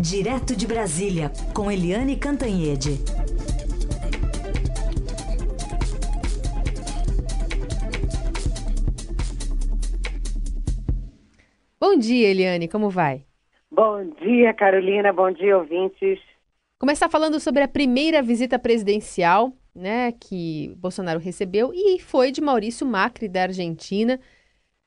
[0.00, 2.90] Direto de Brasília, com Eliane Cantanhede.
[11.80, 13.24] Bom dia, Eliane, como vai?
[13.68, 16.20] Bom dia, Carolina, bom dia, ouvintes.
[16.78, 22.86] Começar falando sobre a primeira visita presidencial, né, que Bolsonaro recebeu e foi de Maurício
[22.86, 24.20] Macri da Argentina.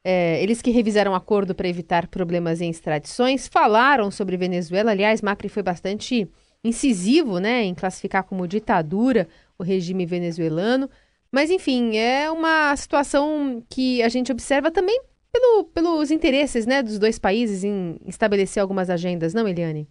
[0.03, 4.91] É, eles que revisaram o acordo para evitar problemas em extradições, falaram sobre Venezuela.
[4.91, 6.29] Aliás, Macri foi bastante
[6.63, 9.27] incisivo né, em classificar como ditadura
[9.57, 10.89] o regime venezuelano.
[11.31, 14.99] Mas, enfim, é uma situação que a gente observa também
[15.31, 19.87] pelo, pelos interesses né, dos dois países em estabelecer algumas agendas, não, Eliane?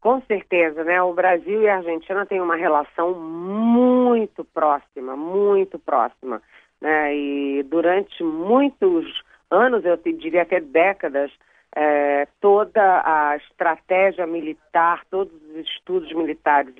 [0.00, 1.02] Com certeza, né?
[1.02, 6.40] O Brasil e a Argentina têm uma relação muito próxima, muito próxima.
[6.80, 7.14] Né?
[7.14, 9.04] E durante muitos
[9.50, 11.30] anos, eu diria até décadas,
[11.74, 16.74] é, toda a estratégia militar, todos os estudos militares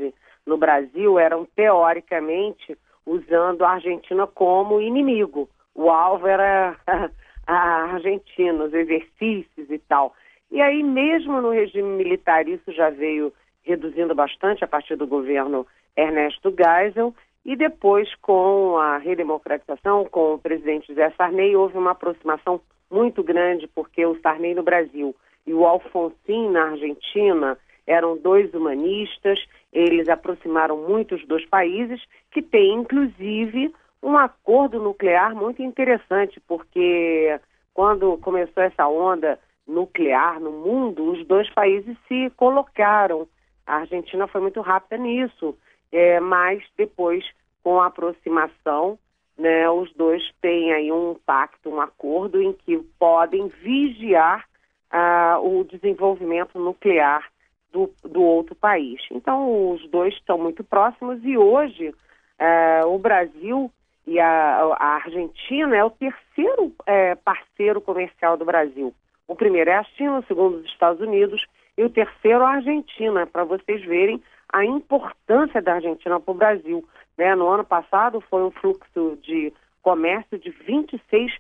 [0.47, 5.49] no Brasil eram teoricamente usando a Argentina como inimigo.
[5.75, 6.77] O alvo era
[7.47, 7.55] a
[7.95, 10.15] Argentina, os exercícios e tal.
[10.51, 15.67] E aí, mesmo no regime militar, isso já veio reduzindo bastante a partir do governo
[15.97, 17.15] Ernesto Geisel,
[17.51, 23.67] e depois, com a redemocratização, com o presidente José Sarney, houve uma aproximação muito grande,
[23.67, 30.77] porque o Sarney no Brasil e o Alfonsin na Argentina eram dois humanistas, eles aproximaram
[30.77, 37.37] muito os dois países, que têm, inclusive, um acordo nuclear muito interessante, porque
[37.75, 43.27] quando começou essa onda nuclear no mundo, os dois países se colocaram.
[43.67, 45.59] A Argentina foi muito rápida nisso
[45.93, 47.25] é, mas depois,
[47.63, 48.99] com a aproximação,
[49.39, 54.45] né, os dois têm aí um pacto, um acordo em que podem vigiar
[54.93, 57.25] uh, o desenvolvimento nuclear
[57.73, 59.01] do, do outro país.
[59.11, 63.71] Então, os dois estão muito próximos e hoje uh, o Brasil
[64.07, 68.93] e a, a, Argentina é o terceiro é, parceiro comercial do Brasil.
[69.29, 71.47] O primeiro é a China, o segundo os Estados Unidos
[71.79, 74.21] e o terceiro a Argentina, para vocês verem
[74.53, 76.87] a importância da Argentina para o Brasil.
[77.17, 77.35] Né?
[77.35, 79.53] No ano passado foi um fluxo de
[79.83, 81.33] comércio de 26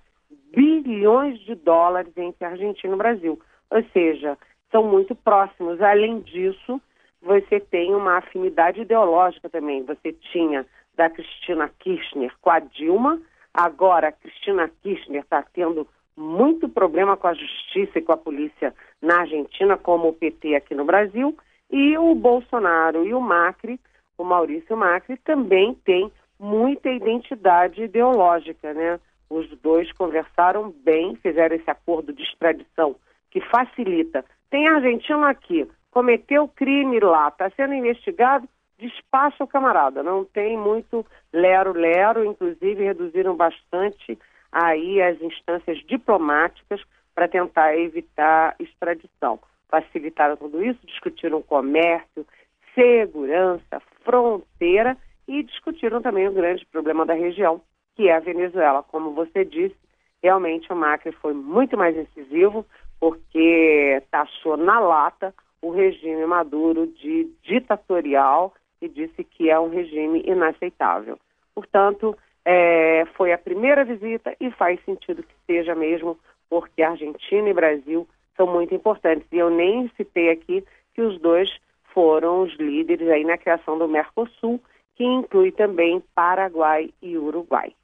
[0.55, 3.41] bilhões de dólares entre Argentina e Brasil.
[3.71, 4.37] Ou seja,
[4.71, 5.81] são muito próximos.
[5.81, 6.81] Além disso,
[7.23, 9.85] você tem uma afinidade ideológica também.
[9.85, 10.67] Você tinha
[10.97, 13.21] da Cristina Kirchner com a Dilma,
[13.55, 18.75] agora a Cristina Kirchner está tendo muito problema com a justiça e com a polícia
[19.01, 21.37] na Argentina, como o PT aqui no Brasil,
[21.71, 23.79] e o Bolsonaro e o Macri,
[24.19, 28.99] o Maurício Macri, também têm muita identidade ideológica, né?
[29.29, 32.97] Os dois conversaram bem, fizeram esse acordo de extradição
[33.31, 34.25] que facilita.
[34.51, 40.03] Tem argentino aqui, cometeu crime lá, está sendo investigado, despacha o camarada.
[40.03, 44.19] Não tem muito lero-lero, inclusive reduziram bastante
[44.51, 46.83] aí as instâncias diplomáticas
[47.15, 49.39] para tentar evitar extradição
[49.71, 52.27] facilitaram tudo isso, discutiram comércio,
[52.75, 54.97] segurança, fronteira
[55.29, 57.61] e discutiram também o grande problema da região,
[57.95, 58.83] que é a Venezuela.
[58.83, 59.77] Como você disse,
[60.23, 62.67] realmente o Macri foi muito mais incisivo,
[62.99, 70.23] porque taxou na lata o regime Maduro de ditatorial e disse que é um regime
[70.27, 71.19] inaceitável.
[71.55, 77.55] Portanto, é, foi a primeira visita e faz sentido que seja mesmo, porque Argentina e
[77.55, 78.09] Brasil
[78.41, 79.27] são muito importantes.
[79.31, 80.65] E eu nem citei aqui
[80.95, 81.51] que os dois
[81.93, 84.59] foram os líderes aí na criação do Mercosul,
[84.97, 87.75] que inclui também Paraguai e Uruguai.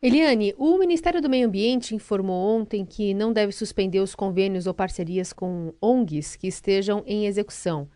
[0.00, 4.72] Eliane, o Ministério do Meio Ambiente informou ontem que não deve suspender os convênios ou
[4.72, 7.88] parcerias com ONGs que estejam em execução.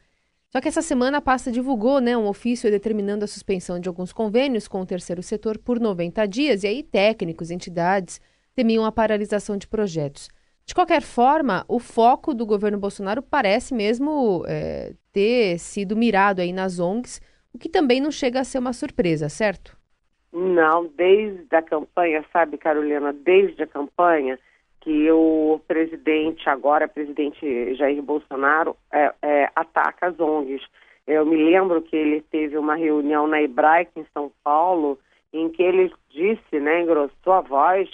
[0.50, 4.12] Só que essa semana a pasta divulgou né, um ofício determinando a suspensão de alguns
[4.12, 8.20] convênios com o terceiro setor por 90 dias, e aí técnicos, entidades
[8.54, 10.28] temiam a paralisação de projetos.
[10.65, 16.53] De qualquer forma, o foco do governo Bolsonaro parece mesmo é, ter sido mirado aí
[16.53, 17.20] nas ONGs,
[17.53, 19.76] o que também não chega a ser uma surpresa, certo?
[20.32, 24.38] Não, desde a campanha, sabe, Carolina, desde a campanha
[24.81, 30.62] que o presidente, agora presidente Jair Bolsonaro, é, é, ataca as ONGs.
[31.06, 34.99] Eu me lembro que ele teve uma reunião na Hebraica, em São Paulo,
[35.32, 37.88] em que ele disse, né, engrossou a voz,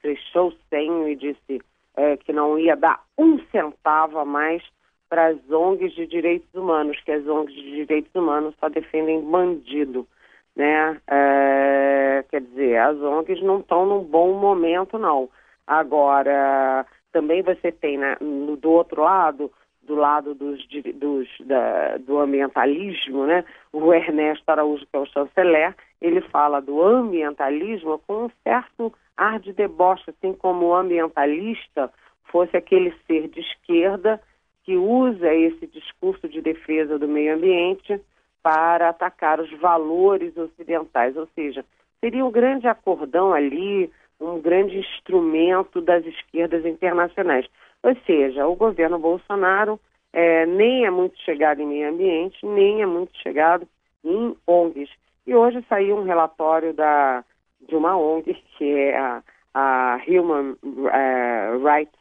[0.00, 1.60] fechou o senho e disse
[1.96, 4.62] é, que não ia dar um centavo a mais
[5.08, 10.06] para as ONGs de direitos humanos, que as ONGs de direitos humanos só defendem bandido,
[10.54, 11.00] né?
[11.06, 15.28] É, quer dizer, as ONGs não estão num bom momento, não.
[15.66, 19.50] Agora, também você tem né, no, do outro lado
[19.86, 20.66] do lado dos,
[20.96, 23.44] dos, da, do ambientalismo, né?
[23.72, 25.74] o Ernesto Araújo, que é o chanceler,
[26.06, 31.92] ele fala do ambientalismo com um certo ar de deboche, assim como o ambientalista
[32.24, 34.20] fosse aquele ser de esquerda
[34.64, 38.00] que usa esse discurso de defesa do meio ambiente
[38.42, 41.64] para atacar os valores ocidentais, ou seja,
[42.00, 47.46] seria um grande acordão ali, um grande instrumento das esquerdas internacionais.
[47.82, 49.80] Ou seja, o governo Bolsonaro
[50.12, 53.66] é, nem é muito chegado em meio ambiente, nem é muito chegado
[54.04, 54.90] em ONGs.
[55.26, 57.24] E hoje saiu um relatório da,
[57.68, 62.00] de uma ONG, que é a, a Human, uh, Rights,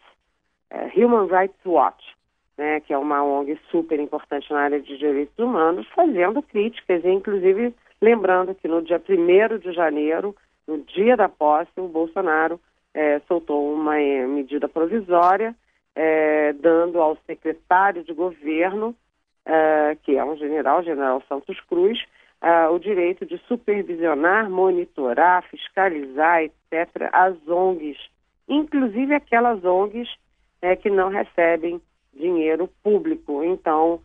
[0.71, 2.03] uh, Human Rights Watch,
[2.55, 7.09] né, que é uma ONG super importante na área de direitos humanos, fazendo críticas, e
[7.09, 10.35] inclusive lembrando que no dia 1 de janeiro,
[10.67, 12.59] no dia da posse, o Bolsonaro
[12.93, 15.55] é, soltou uma é, medida provisória
[15.95, 18.95] é, dando ao secretário de governo,
[20.01, 22.03] que é um general, general Santos Cruz,
[22.41, 27.97] é, o direito de supervisionar, monitorar, fiscalizar, etc., as ONGs,
[28.47, 30.09] inclusive aquelas ONGs
[30.61, 31.81] é, que não recebem
[32.13, 33.43] dinheiro público.
[33.43, 34.01] Então,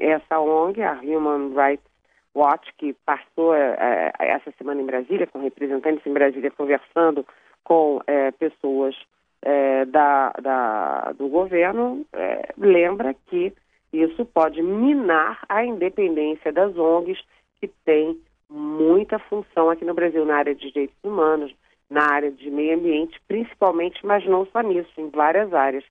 [0.00, 1.84] essa ONG, a Human Rights
[2.34, 7.24] Watch, que passou é, essa semana em Brasília, com representantes em Brasília, conversando
[7.62, 8.96] com é, pessoas
[9.42, 13.52] é, da, da, do governo, é, lembra que
[14.02, 17.22] isso pode minar a independência das ONGs,
[17.60, 18.18] que tem
[18.48, 21.54] muita função aqui no Brasil na área de direitos humanos,
[21.88, 25.84] na área de meio ambiente, principalmente, mas não só nisso, em várias áreas.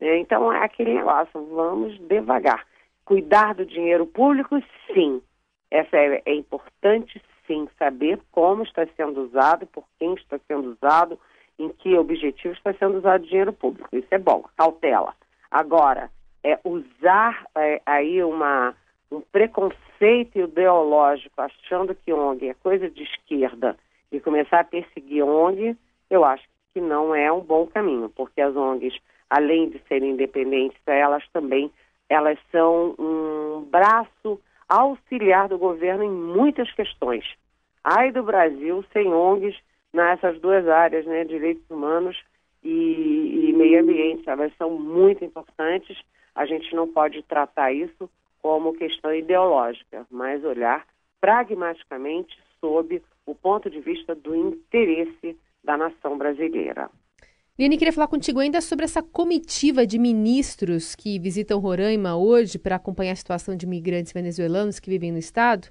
[0.00, 2.66] É, então, é aquele negócio, vamos devagar.
[3.04, 4.60] Cuidar do dinheiro público,
[4.92, 5.22] sim.
[5.70, 11.18] Essa é, é importante, sim, saber como está sendo usado, por quem está sendo usado,
[11.58, 13.88] em que objetivo está sendo usado dinheiro público.
[13.92, 15.14] Isso é bom, cautela.
[15.50, 16.10] Agora,
[16.44, 18.74] é usar é, aí uma,
[19.10, 23.76] um preconceito ideológico, achando que ONG é coisa de esquerda,
[24.10, 25.76] e começar a perseguir ONG,
[26.10, 28.98] eu acho que não é um bom caminho, porque as ONGs
[29.32, 31.70] além de serem independentes, elas também
[32.06, 37.24] elas são um braço auxiliar do governo em muitas questões.
[37.82, 39.56] Ai do Brasil sem ONGs
[39.90, 42.22] nessas duas áreas, né, direitos humanos
[42.62, 45.98] e, e meio ambiente, elas são muito importantes.
[46.34, 50.86] A gente não pode tratar isso como questão ideológica, mas olhar
[51.20, 56.90] pragmaticamente sob o ponto de vista do interesse da nação brasileira.
[57.58, 62.76] Liane, queria falar contigo ainda sobre essa comitiva de ministros que visitam Roraima hoje para
[62.76, 65.68] acompanhar a situação de imigrantes venezuelanos que vivem no estado.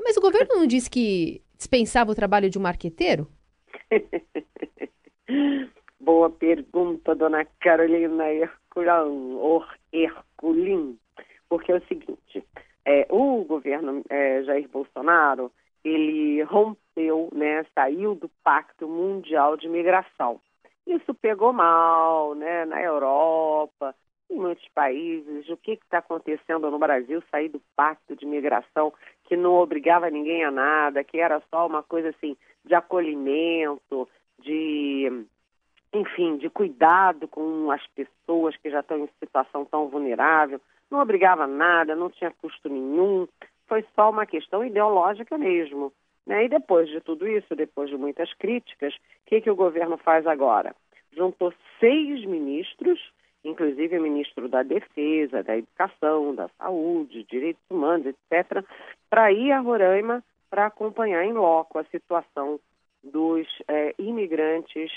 [0.00, 3.26] Mas o governo não disse que dispensava o trabalho de um marqueteiro?
[5.98, 8.24] Boa pergunta, dona Carolina
[9.92, 10.98] Herculin.
[11.48, 12.44] Porque é o seguinte,
[12.84, 15.50] é, o governo é, Jair Bolsonaro,
[15.84, 20.40] ele rompeu, né, saiu do Pacto Mundial de Migração.
[20.86, 23.94] Isso pegou mal, né, na Europa,
[24.30, 25.48] em muitos países.
[25.48, 27.22] O que está acontecendo no Brasil?
[27.30, 28.92] Sair do pacto de migração
[29.24, 34.08] que não obrigava ninguém a nada, que era só uma coisa assim de acolhimento,
[34.40, 35.26] de
[35.92, 40.60] enfim, de cuidado com as pessoas que já estão em situação tão vulnerável,
[40.90, 43.26] não obrigava nada, não tinha custo nenhum,
[43.66, 45.92] foi só uma questão ideológica mesmo.
[46.26, 46.44] Né?
[46.44, 50.26] E depois de tudo isso, depois de muitas críticas, o que, que o governo faz
[50.26, 50.74] agora?
[51.12, 53.00] Juntou seis ministros,
[53.44, 58.64] inclusive o ministro da Defesa, da Educação, da Saúde, Direitos Humanos, etc.,
[59.08, 62.58] para ir a Roraima para acompanhar em loco a situação
[63.02, 64.90] dos é, imigrantes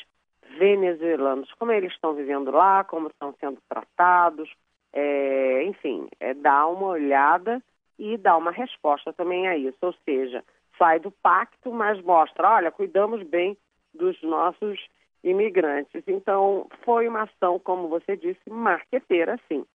[0.57, 4.49] venezuelanos, como eles estão vivendo lá, como estão sendo tratados,
[4.91, 7.61] é, enfim, é, dar uma olhada
[7.97, 9.77] e dar uma resposta também a isso.
[9.81, 10.43] Ou seja,
[10.77, 13.57] sai do pacto, mas mostra, olha, cuidamos bem
[13.93, 14.79] dos nossos
[15.23, 16.03] imigrantes.
[16.07, 19.65] Então, foi uma ação, como você disse, marqueteira, sim.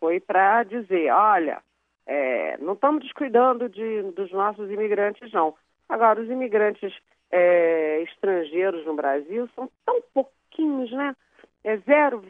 [0.00, 1.62] Foi para dizer, olha,
[2.06, 5.54] é, não estamos descuidando de, dos nossos imigrantes, não.
[5.88, 6.92] Agora, os imigrantes
[7.30, 11.14] é, estrangeiros no Brasil são tão pouquinhos, né?
[11.64, 12.22] É 0,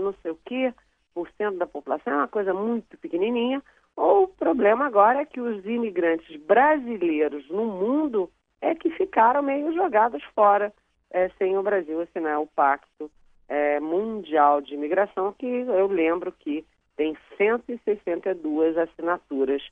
[0.00, 0.74] não sei o quê
[1.14, 3.62] por cento da população, é uma coisa muito pequenininha.
[3.96, 8.30] O problema agora é que os imigrantes brasileiros no mundo
[8.60, 10.72] é que ficaram meio jogados fora
[11.10, 13.10] é, sem o Brasil assinar o Pacto
[13.48, 16.64] é, Mundial de Imigração, que eu lembro que
[16.96, 19.62] tem 162 assinaturas,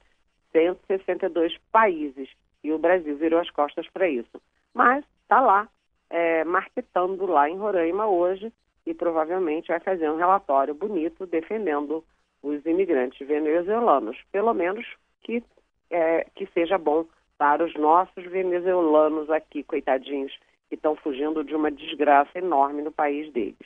[0.52, 2.28] 162 países,
[2.62, 4.40] e o Brasil virou as costas para isso.
[4.74, 5.68] Mas está lá,
[6.08, 8.52] é, marketando lá em Roraima hoje,
[8.86, 12.04] e provavelmente vai fazer um relatório bonito defendendo
[12.42, 14.86] os imigrantes venezuelanos, pelo menos
[15.22, 15.42] que,
[15.90, 17.04] é, que seja bom
[17.36, 20.32] para os nossos venezuelanos aqui, coitadinhos,
[20.68, 23.56] que estão fugindo de uma desgraça enorme no país deles.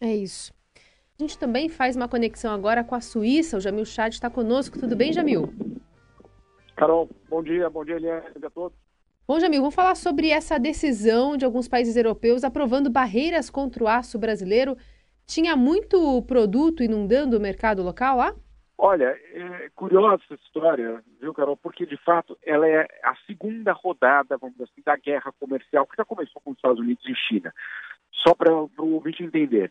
[0.00, 0.52] É isso.
[1.18, 3.56] A gente também faz uma conexão agora com a Suíça.
[3.56, 4.78] O Jamil Chad está conosco.
[4.78, 5.52] Tudo bem, Jamil?
[6.76, 8.78] Carol, bom dia, bom dia, Eliane, a todos.
[9.30, 13.86] Bom, Jamil, vamos falar sobre essa decisão de alguns países europeus aprovando barreiras contra o
[13.86, 14.74] aço brasileiro.
[15.26, 18.34] Tinha muito produto inundando o mercado local lá?
[18.78, 21.58] Olha, é curiosa essa história, viu, Carol?
[21.58, 25.96] Porque, de fato, ela é a segunda rodada, vamos dizer assim, da guerra comercial, que
[25.98, 27.52] já começou com os Estados Unidos e China.
[28.26, 29.70] Só para o ouvinte entender,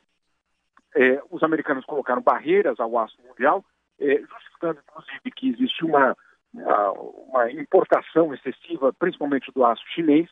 [0.95, 3.65] é, os americanos colocaram barreiras ao aço mundial,
[3.99, 6.15] é, justificando, inclusive, que existe uma
[6.53, 10.29] uma importação excessiva, principalmente do aço chinês.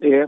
[0.00, 0.26] É,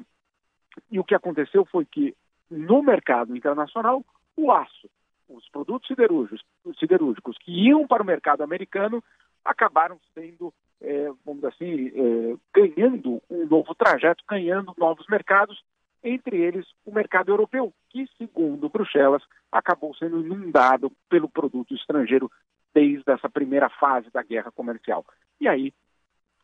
[0.90, 2.14] e o que aconteceu foi que
[2.50, 4.04] no mercado internacional,
[4.36, 4.88] o aço,
[5.28, 6.44] os produtos siderúrgicos,
[6.78, 9.02] siderúrgicos que iam para o mercado americano
[9.44, 15.62] acabaram sendo, é, vamos dizer assim, é, ganhando um novo trajeto, ganhando novos mercados,
[16.04, 22.30] entre eles o mercado europeu, que, segundo Bruxelas, acabou sendo inundado pelo produto estrangeiro
[22.74, 25.04] desde essa primeira fase da guerra comercial.
[25.40, 25.72] E aí,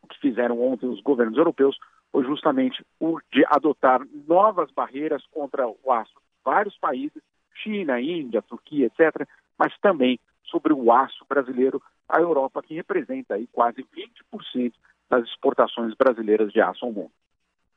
[0.01, 1.77] o que fizeram ontem os governos europeus
[2.11, 7.21] foi justamente o de adotar novas barreiras contra o aço vários países,
[7.63, 13.47] China, Índia, Turquia, etc., mas também sobre o aço brasileiro, a Europa, que representa aí
[13.51, 13.85] quase
[14.33, 14.73] 20%
[15.09, 17.11] das exportações brasileiras de aço ao mundo.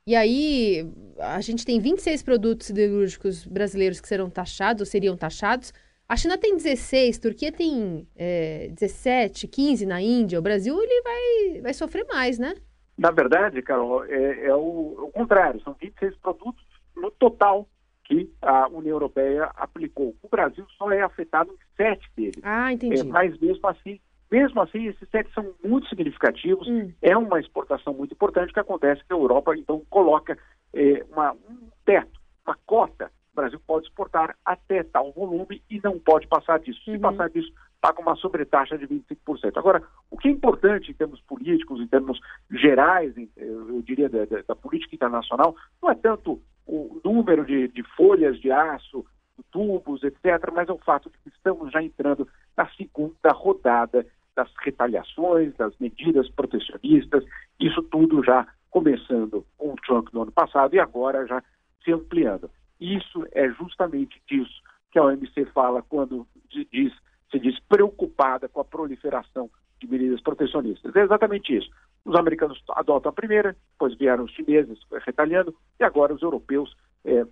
[0.07, 5.71] E aí, a gente tem 26 produtos siderúrgicos brasileiros que serão taxados, ou seriam taxados,
[6.13, 10.37] a China tem 16, Turquia tem é, 17, 15 na Índia.
[10.37, 12.53] O Brasil ele vai, vai sofrer mais, né?
[12.95, 15.59] Na verdade, Carol, é, é o, é o contrário.
[15.63, 16.63] São 26 produtos
[16.95, 17.67] no total
[18.03, 20.15] que a União Europeia aplicou.
[20.21, 22.39] O Brasil só é afetado em sete deles.
[22.43, 22.99] Ah, entendi.
[22.99, 23.99] É, mas mesmo assim,
[24.31, 26.67] mesmo assim, esses sete são muito significativos.
[26.67, 26.91] Hum.
[27.01, 30.37] É uma exportação muito importante que acontece que a Europa então coloca
[30.75, 35.99] é, uma, um teto, uma cota o Brasil pode exportar até tal volume e não
[35.99, 36.79] pode passar disso.
[36.83, 36.99] Se uhum.
[36.99, 39.57] passar disso, paga uma sobretaxa de 25%.
[39.57, 44.55] Agora, o que é importante em termos políticos, em termos gerais, eu diria da, da
[44.55, 49.05] política internacional, não é tanto o número de, de folhas de aço,
[49.51, 54.49] tubos, etc., mas é o fato de que estamos já entrando na segunda rodada das
[54.63, 57.23] retaliações, das medidas protecionistas,
[57.59, 61.43] isso tudo já começando com o Trump no ano passado e agora já
[61.83, 62.49] se ampliando.
[62.83, 64.61] Isso é justamente disso
[64.91, 66.93] que a OMC fala quando diz,
[67.31, 69.49] se diz preocupada com a proliferação
[69.79, 70.93] de medidas protecionistas.
[70.93, 71.69] É exatamente isso.
[72.03, 76.75] Os americanos adotam a primeira, depois vieram os chineses retalhando, e agora os europeus
[77.05, 77.25] é,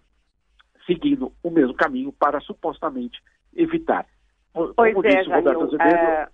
[0.85, 3.21] seguindo o mesmo caminho para supostamente
[3.53, 4.05] evitar.
[4.53, 6.29] Pois Como é, disse, Jamil, é,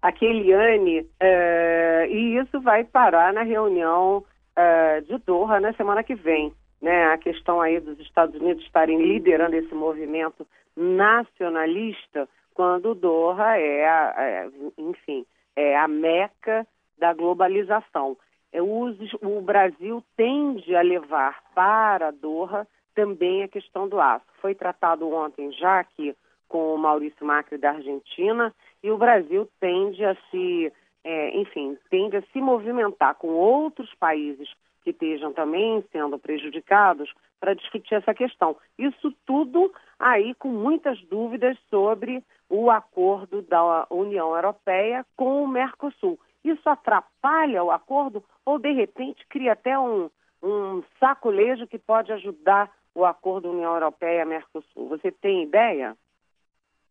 [0.00, 4.24] a Keliane, é, e isso vai parar na reunião
[4.56, 9.00] é, de Doha na semana que vem né, a questão aí dos Estados Unidos estarem
[9.00, 10.44] liderando esse movimento
[10.76, 15.24] nacionalista, quando Doha é, a, é enfim,
[15.54, 16.66] é a meca
[16.98, 18.16] da globalização.
[18.52, 24.26] É, o, Brasil tende a levar para Doha também a questão do aço.
[24.40, 26.14] Foi tratado ontem já aqui
[26.48, 30.70] com o Maurício Macri da Argentina e o Brasil tende a se,
[31.02, 34.48] é, enfim, tende a se movimentar com outros países
[34.82, 38.56] que estejam também sendo prejudicados para discutir essa questão.
[38.78, 46.18] Isso tudo aí com muitas dúvidas sobre o acordo da União Europeia com o Mercosul.
[46.44, 50.10] Isso atrapalha o acordo ou, de repente, cria até um,
[50.42, 54.88] um sacolejo que pode ajudar o acordo União Europeia-Mercosul?
[54.88, 55.96] Você tem ideia?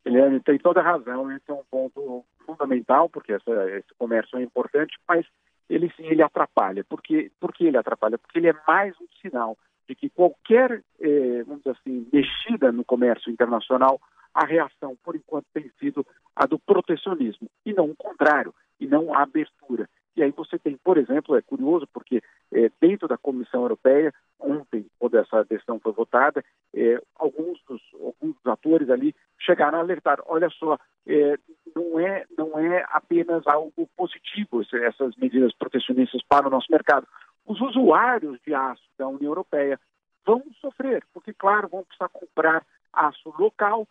[0.03, 1.31] Eliane, tem toda a razão.
[1.31, 5.25] Esse é um ponto fundamental, porque esse comércio é importante, mas
[5.71, 6.83] ele ele atrapalha.
[6.83, 8.17] Por que, por que ele atrapalha?
[8.17, 12.83] Porque ele é mais um sinal de que qualquer, eh, vamos dizer assim, mexida no
[12.83, 13.99] comércio internacional,
[14.33, 19.13] a reação, por enquanto, tem sido a do protecionismo, e não o contrário, e não
[19.13, 19.89] a abertura.
[20.15, 24.85] E aí você tem, por exemplo, é curioso porque é, dentro da Comissão Europeia, ontem,
[24.99, 30.19] quando essa decisão foi votada, é, alguns, dos, alguns dos atores ali chegaram a alertar,
[30.25, 30.77] olha só,
[31.07, 31.37] é,
[31.73, 37.07] não, é, não é apenas algo positivo essas medidas protecionistas para o nosso mercado.
[37.45, 39.79] Os usuários de aço da União Europeia
[40.25, 43.87] vão sofrer, porque, claro, vão precisar comprar aço local,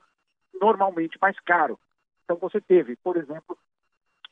[0.60, 1.78] normalmente mais caro.
[2.24, 3.58] Então, você teve, por exemplo,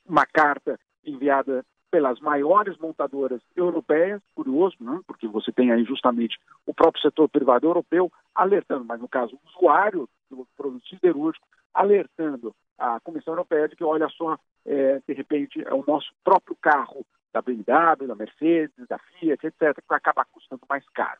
[0.06, 0.78] uma carta
[1.10, 5.00] enviada pelas maiores montadoras europeias, curioso, né?
[5.06, 9.48] porque você tem aí justamente o próprio setor privado europeu alertando, mas no caso o
[9.48, 15.62] usuário do produto siderúrgico alertando a Comissão Europeia de que, olha só, é, de repente
[15.66, 20.24] é o nosso próprio carro da BMW, da Mercedes, da Fiat, etc., que vai acabar
[20.26, 21.18] custando mais caro.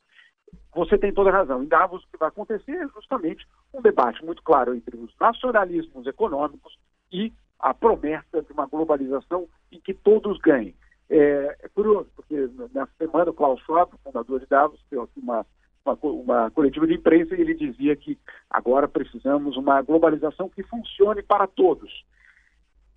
[0.75, 1.62] Você tem toda a razão.
[1.62, 6.07] Em Davos, o que vai acontecer é justamente um debate muito claro entre os nacionalismos
[6.07, 6.78] econômicos
[7.12, 10.75] e a promessa de uma globalização em que todos ganhem.
[11.11, 15.47] É, é curioso, porque na semana o Klaus Schwab, fundador de Davos, fez uma,
[15.85, 18.19] uma, uma coletiva de imprensa e ele dizia que
[18.50, 22.05] agora precisamos uma globalização que funcione para todos.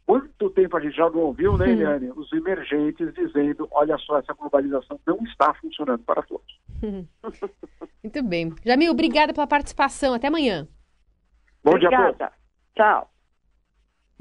[0.05, 2.11] Quanto tempo a gente já não ouviu, né, Eliane?
[2.11, 6.59] Os emergentes dizendo: olha só, essa globalização não está funcionando para todos.
[8.03, 8.53] Muito bem.
[8.65, 10.13] Jamil, obrigada pela participação.
[10.13, 10.67] Até amanhã.
[11.63, 12.13] Bom Obrigada.
[12.17, 12.31] dia a
[12.75, 13.10] Tchau.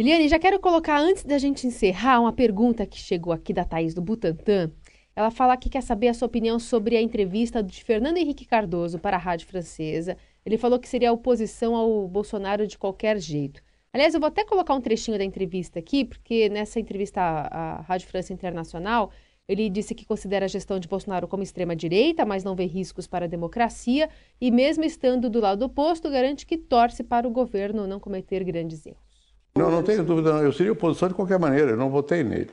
[0.00, 3.92] Eliane, já quero colocar, antes da gente encerrar, uma pergunta que chegou aqui da Thaís
[3.92, 4.72] do Butantan.
[5.14, 8.98] Ela fala que quer saber a sua opinião sobre a entrevista de Fernando Henrique Cardoso
[8.98, 10.16] para a Rádio Francesa.
[10.42, 13.62] Ele falou que seria oposição ao Bolsonaro de qualquer jeito.
[13.92, 18.08] Aliás, eu vou até colocar um trechinho da entrevista aqui, porque nessa entrevista à, Rádio
[18.08, 19.10] França Internacional,
[19.46, 23.26] ele disse que considera a gestão de Bolsonaro como extrema-direita, mas não vê riscos para
[23.26, 24.08] a democracia,
[24.40, 28.86] e mesmo estando do lado oposto, garante que torce para o governo não cometer grandes
[28.86, 29.09] erros.
[29.56, 30.32] Não, não tenho dúvida.
[30.32, 30.42] Não.
[30.42, 31.72] Eu seria oposição de qualquer maneira.
[31.72, 32.50] Eu não votei nele.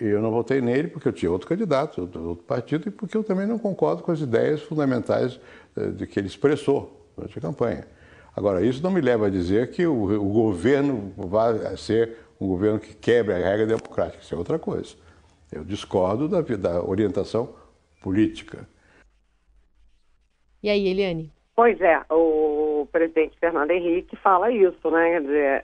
[0.00, 3.46] Eu não votei nele porque eu tinha outro candidato, outro partido, e porque eu também
[3.46, 5.40] não concordo com as ideias fundamentais
[5.76, 7.86] eh, de que ele expressou durante a campanha.
[8.36, 12.78] Agora, isso não me leva a dizer que o, o governo vai ser um governo
[12.78, 14.22] que quebre a regra democrática.
[14.22, 14.94] Isso é outra coisa.
[15.50, 17.52] Eu discordo da, da orientação
[18.00, 18.68] política.
[20.62, 21.32] E aí, Eliane?
[21.56, 25.16] Pois é, o presidente Fernando Henrique fala isso, né?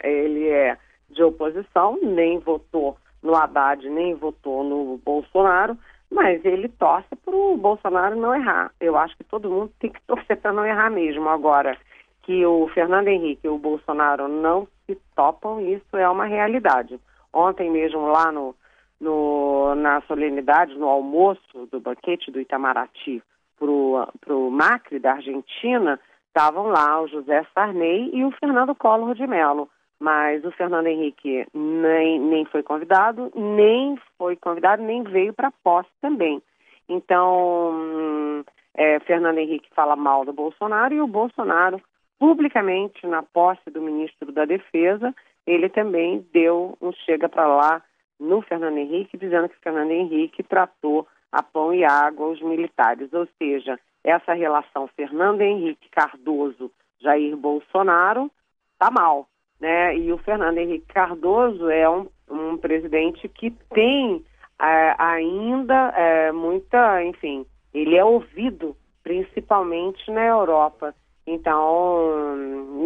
[0.03, 0.77] Ele é
[1.11, 5.77] de oposição, nem votou no Haddad, nem votou no Bolsonaro,
[6.11, 8.73] mas ele torce para o Bolsonaro não errar.
[8.81, 11.29] Eu acho que todo mundo tem que torcer para não errar mesmo.
[11.29, 11.77] Agora,
[12.23, 16.99] que o Fernando Henrique e o Bolsonaro não se topam, isso é uma realidade.
[17.33, 18.55] Ontem mesmo, lá no,
[19.01, 23.23] no na solenidade, no almoço do banquete do Itamaraty,
[23.59, 25.99] para o Macri da Argentina,
[26.37, 29.71] estavam lá o José Sarney e o Fernando Collor de Mello.
[29.99, 35.53] Mas o Fernando Henrique nem, nem foi convidado, nem foi convidado, nem veio para a
[35.65, 36.43] posse também.
[36.87, 38.45] Então,
[38.75, 41.81] é, Fernando Henrique fala mal do Bolsonaro e o Bolsonaro,
[42.19, 45.15] publicamente, na posse do ministro da Defesa,
[45.47, 47.83] ele também deu um chega para lá
[48.21, 53.11] no Fernando Henrique, dizendo que Fernando Henrique tratou a pão e água os militares.
[53.15, 58.31] Ou seja, essa relação Fernando Henrique Cardoso, Jair Bolsonaro,
[58.73, 59.27] está mal.
[59.61, 59.99] Né?
[59.99, 64.25] E o Fernando Henrique Cardoso é um, um presidente que tem
[64.61, 70.95] é, ainda é, muita, enfim, ele é ouvido principalmente na Europa.
[71.27, 72.37] Então,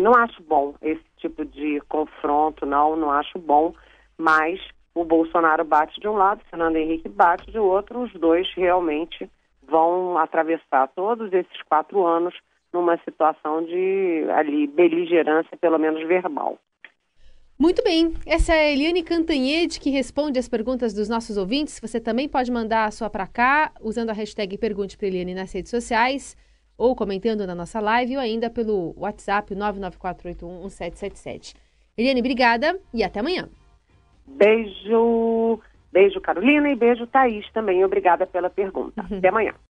[0.01, 3.75] não acho bom esse tipo de confronto, não, não acho bom,
[4.17, 4.59] mas
[4.95, 9.31] o Bolsonaro bate de um lado, Fernando Henrique bate de outro, os dois realmente
[9.71, 12.35] vão atravessar todos esses quatro anos
[12.73, 16.59] numa situação de ali beligerância, pelo menos verbal.
[17.59, 21.79] Muito bem, essa é a Eliane Cantanhede que responde as perguntas dos nossos ouvintes.
[21.79, 25.53] Você também pode mandar a sua para cá usando a hashtag Pergunte para Eliane nas
[25.53, 26.35] redes sociais
[26.79, 31.55] ou comentando na nossa live ou ainda pelo WhatsApp 994811777.
[31.99, 33.47] Eliane, obrigada e até amanhã.
[34.27, 35.61] Beijo,
[35.93, 37.85] beijo Carolina e beijo Thaís também.
[37.85, 39.05] Obrigada pela pergunta.
[39.11, 39.55] Até amanhã.